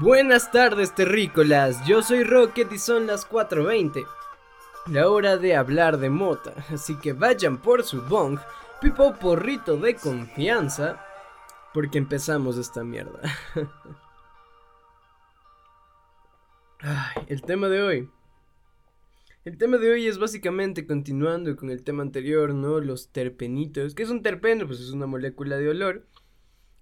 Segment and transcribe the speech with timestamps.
[0.00, 1.84] Buenas tardes, terrícolas.
[1.84, 4.06] Yo soy Rocket y son las 4:20.
[4.86, 8.38] La hora de hablar de mota, así que vayan por su bong,
[8.80, 11.04] pipo porrito de confianza,
[11.74, 13.20] porque empezamos esta mierda.
[16.78, 18.08] Ay, el tema de hoy.
[19.44, 22.78] El tema de hoy es básicamente continuando con el tema anterior, ¿no?
[22.78, 23.96] Los terpenitos.
[23.96, 24.64] ¿Qué es un terpeno?
[24.64, 26.06] Pues es una molécula de olor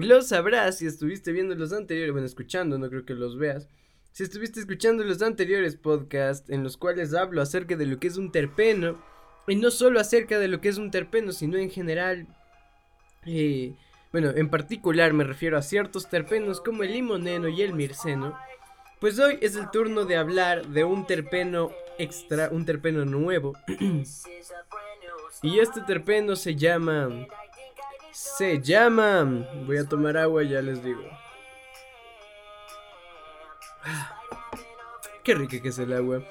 [0.00, 3.68] lo sabrás si estuviste viendo los anteriores, bueno, escuchando, no creo que los veas.
[4.12, 8.16] Si estuviste escuchando los anteriores podcasts en los cuales hablo acerca de lo que es
[8.16, 9.00] un terpeno,
[9.46, 12.26] y no solo acerca de lo que es un terpeno, sino en general,
[13.26, 13.74] eh,
[14.12, 18.36] bueno, en particular me refiero a ciertos terpenos como el limoneno y el mirceno,
[19.00, 23.54] pues hoy es el turno de hablar de un terpeno extra, un terpeno nuevo.
[25.42, 27.26] y este terpeno se llama
[28.12, 29.46] se llama.
[29.66, 31.02] Voy a tomar agua, ya les digo.
[35.22, 36.22] Qué rica que es el agua.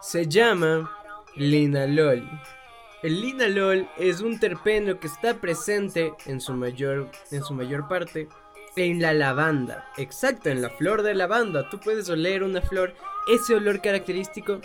[0.00, 0.90] Se llama
[1.36, 2.28] linalol.
[3.02, 8.28] El linalol es un terpeno que está presente en su mayor, en su mayor parte
[8.76, 9.90] en la lavanda.
[9.96, 11.68] Exacto, en la flor de lavanda.
[11.70, 12.94] Tú puedes oler una flor,
[13.28, 14.60] ese olor característico,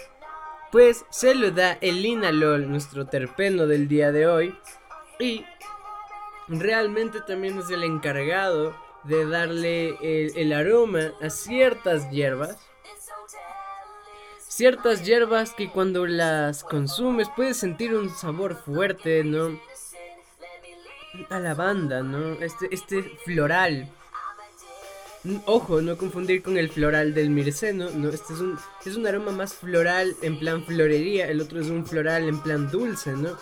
[0.72, 4.58] pues se lo da el linalol, nuestro terpeno del día de hoy.
[5.20, 5.46] Y
[6.48, 12.58] realmente también es el encargado de darle el, aroma a ciertas hierbas.
[14.48, 19.60] Ciertas hierbas que cuando las consumes puedes sentir un sabor fuerte, ¿no?
[21.30, 22.34] A lavanda, ¿no?
[22.42, 23.90] Este, este floral.
[25.46, 29.32] Ojo, no confundir con el floral del mirceno, no, este es un, es un aroma
[29.32, 33.36] más floral en plan florería, el otro es un floral en plan dulce, ¿no?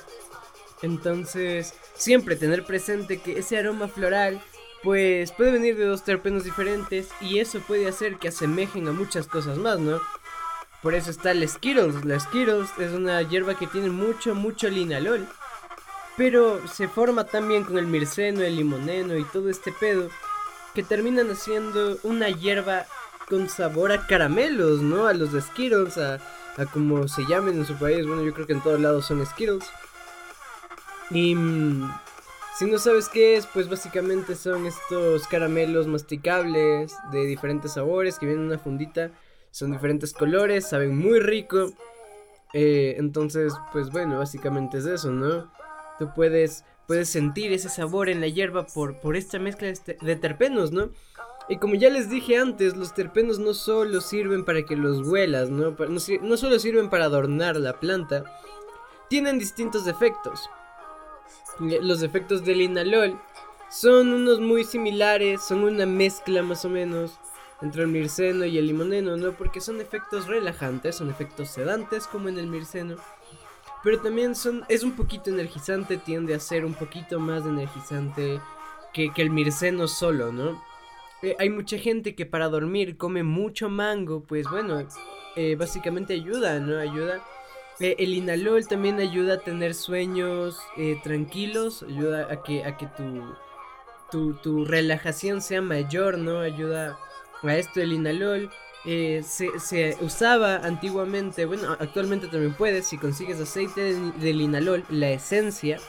[0.84, 4.42] Entonces, siempre tener presente que ese aroma floral
[4.84, 9.28] pues puede venir de dos terpenos diferentes y eso puede hacer que asemejen a muchas
[9.28, 10.02] cosas más, ¿no?
[10.82, 12.04] Por eso está el Skittles.
[12.04, 15.26] La Skittles es una hierba que tiene mucho, mucho linalol.
[16.18, 20.10] Pero se forma también con el mirceno, el limoneno y todo este pedo.
[20.76, 22.86] Que terminan haciendo una hierba
[23.30, 25.08] con sabor a caramelos, ¿no?
[25.08, 26.16] A los Skittles, a,
[26.58, 28.06] a como se llamen en su país.
[28.06, 29.64] Bueno, yo creo que en todos lados son Skittles.
[31.12, 31.90] Y mm,
[32.58, 38.28] si no sabes qué es, pues básicamente son estos caramelos masticables de diferentes sabores que
[38.28, 39.12] vienen en una fundita.
[39.52, 41.72] Son diferentes colores, saben muy rico.
[42.54, 45.52] Eh, entonces, pues bueno, básicamente es eso, ¿no?
[45.98, 50.72] Tú puedes, puedes sentir ese sabor en la hierba por, por esta mezcla de, terpenos,
[50.72, 50.90] ¿no?
[51.50, 55.50] Y como ya les dije antes, los terpenos no solo sirven para que los huelas,
[55.50, 55.72] ¿no?
[55.72, 58.24] No, no solo sirven para adornar la planta,
[59.10, 60.50] tienen distintos efectos.
[61.60, 63.20] Los efectos del inalol
[63.70, 67.20] son unos muy similares, son una mezcla más o menos
[67.62, 69.32] entre el mirceno y el limoneno, ¿no?
[69.32, 72.98] Porque son efectos relajantes, son efectos sedantes como en el mirceno.
[73.84, 78.40] Pero también son, es un poquito energizante, tiende a ser un poquito más energizante
[78.94, 80.62] que, el mirceno solo, ¿no?
[81.22, 84.86] Eh, hay mucha gente que para dormir come mucho mango, pues bueno,
[85.36, 86.78] eh, básicamente ayuda, ¿no?
[86.78, 87.24] Ayuda
[87.80, 92.88] eh, el inalol también ayuda a tener sueños eh, tranquilos, ayuda a que, a que
[94.12, 96.40] tu, tu, relajación sea mayor, ¿no?
[96.40, 97.00] Ayuda
[97.42, 98.52] a esto el inalol.
[98.86, 105.10] Eh, se, usaba antiguamente, bueno, actualmente también puedes, si consigues aceite de, del inalol, la
[105.10, 105.80] esencia.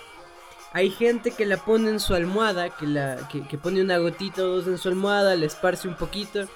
[0.73, 4.43] Hay gente que la pone en su almohada, que, la, que, que pone una gotita
[4.43, 6.49] o dos en su almohada, la esparce un poquito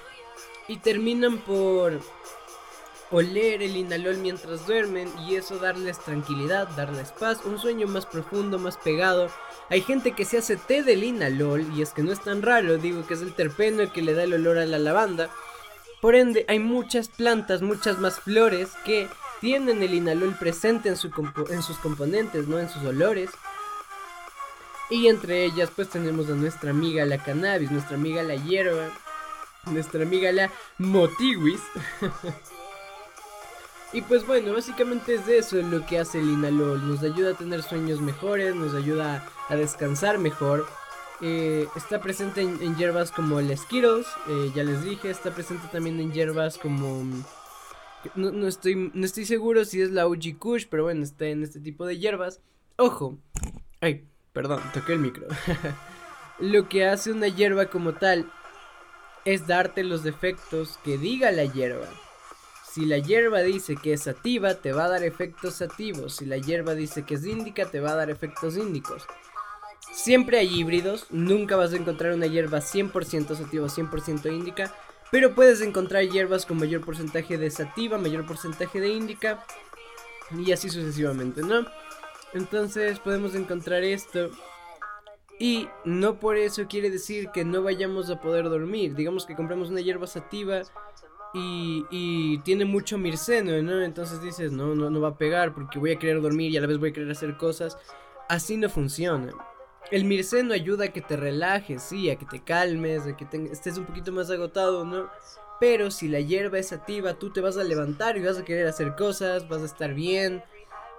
[0.67, 1.99] y terminan por
[3.11, 8.59] oler el inalol mientras duermen y eso darles tranquilidad, darles paz, un sueño más profundo,
[8.59, 9.29] más pegado.
[9.69, 12.77] Hay gente que se hace té del inalol y es que no es tan raro,
[12.77, 15.29] digo que es el terpeno el que le da el olor a la lavanda.
[16.01, 19.07] Por ende, hay muchas plantas, muchas más flores que
[19.41, 21.11] tienen el inalol presente en, su
[21.49, 22.59] en sus componentes, ¿no?
[22.59, 23.29] En sus olores.
[24.89, 28.89] Y entre ellas pues tenemos a nuestra amiga la cannabis, nuestra amiga la hierba,
[29.65, 31.61] nuestra amiga la motiwis.
[33.91, 36.87] Y pues bueno, básicamente es de eso lo que hace el Inalol.
[36.87, 40.67] Nos ayuda a tener sueños mejores, nos ayuda a descansar mejor.
[41.21, 45.99] Eh, está presente en, hierbas como el Skittles, eh, ya les dije, está presente también
[45.99, 47.03] en hierbas como...
[48.15, 51.59] No, estoy, no estoy seguro si es la OG Kush, pero bueno, está en este
[51.59, 52.39] tipo de hierbas.
[52.77, 53.17] Ojo,
[53.81, 55.27] ay, perdón, toqué el micro.
[56.39, 58.31] lo que hace una hierba como tal
[59.25, 61.87] es darte los defectos que diga la hierba.
[62.71, 66.17] Si la hierba dice que es sativa, te va a dar efectos sativos.
[66.17, 69.07] Si la hierba dice que es índica, te va a dar efectos índicos.
[69.91, 74.73] Siempre hay híbridos, nunca vas a encontrar una hierba 100% sativa o 100% índica,
[75.11, 79.43] Pero puedes encontrar hierbas con mayor porcentaje de sativa, mayor porcentaje de índica
[80.37, 81.65] y así sucesivamente, ¿no?
[82.33, 84.29] Entonces podemos encontrar esto
[85.39, 88.93] y no por eso quiere decir que no vayamos a poder dormir.
[88.93, 90.61] Digamos que compramos una hierba sativa
[91.33, 93.83] y, y, tiene mucho mirceno, ¿no?
[93.83, 96.61] Entonces dices, no, no, no va a pegar porque voy a querer dormir y a
[96.61, 97.77] la vez voy a querer hacer cosas.
[98.27, 99.33] Así no funciona.
[99.91, 103.77] El mirceno ayuda a que te relajes, sí, a que te calmes, a que estés
[103.77, 105.09] un poquito más agotado, ¿no?
[105.59, 108.67] Pero si la hierba es sativa, tú te vas a levantar y vas a querer
[108.67, 110.43] hacer cosas, vas a estar bien.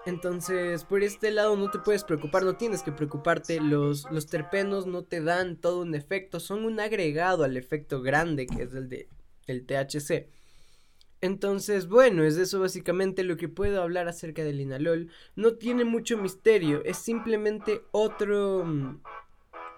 [0.06, 3.60] Entonces, por este lado no te puedes preocupar, no tienes que preocuparte.
[3.60, 8.46] Los, los terpenos no te dan todo un efecto, son un agregado al efecto grande
[8.46, 9.08] que es el de
[9.46, 10.28] el THC.
[11.22, 15.10] Entonces, bueno, es eso básicamente lo que puedo hablar acerca del Inalol.
[15.36, 19.00] No tiene mucho misterio, es simplemente otro, mm,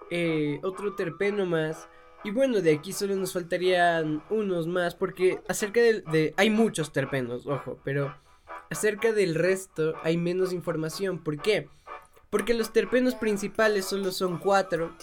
[0.09, 1.89] eh, otro terpeno más.
[2.23, 7.45] Y bueno, de aquí solo nos faltarían unos más, porque acerca de, Hay muchos terpenos,
[7.45, 8.15] ojo, pero
[8.69, 11.19] acerca del resto hay menos información.
[11.19, 11.67] ¿Por qué?
[12.29, 14.95] Porque los terpenos principales solo son cuatro.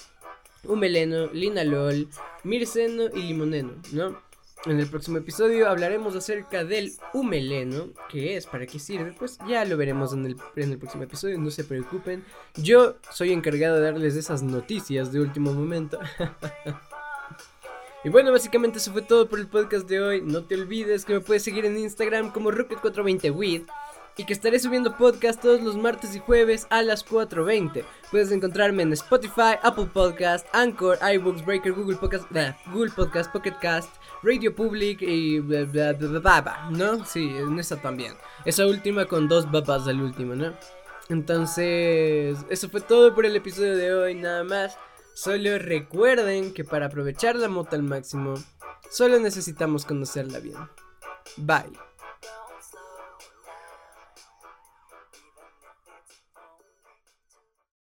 [0.64, 2.08] Humeleno, linalol,
[2.44, 4.29] mirceno y limoneno, ¿no?
[4.66, 9.64] En el próximo episodio hablaremos acerca del humeleno, que es, para qué sirve, pues ya
[9.64, 12.22] lo veremos en el, en el próximo episodio, no se preocupen.
[12.56, 15.98] Yo soy encargado de darles esas noticias de último momento.
[18.04, 20.20] y bueno, básicamente eso fue todo por el podcast de hoy.
[20.20, 23.64] No te olvides que me puedes seguir en Instagram como Rocket420wid
[24.16, 27.84] y que estaré subiendo podcast todos los martes y jueves a las 4.20.
[28.10, 32.26] Puedes encontrarme en Spotify, Apple Podcast, Anchor, iBooks, Breaker, Google Podcast,
[32.72, 33.90] Google Podcast, Pocket Cast,
[34.22, 37.04] Radio Public y bla, ¿no?
[37.04, 38.14] Sí, en esa también.
[38.44, 40.52] Esa última con dos babas al último, ¿no?
[41.08, 44.76] Entonces, eso fue todo por el episodio de hoy, nada más.
[45.14, 48.34] Solo recuerden que para aprovechar la moto al máximo,
[48.90, 50.56] solo necesitamos conocerla bien.
[51.36, 51.89] Bye.